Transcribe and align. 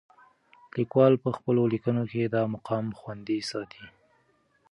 لیکوال 0.77 1.13
په 1.23 1.29
خپلو 1.37 1.61
لیکنو 1.73 2.03
کې 2.11 2.21
دا 2.35 2.43
مقام 2.55 2.85
خوندي 2.99 3.39
ساتلی. 3.49 3.87